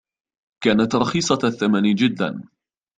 [0.63, 2.43] كانت رخيصة الثمن جداً.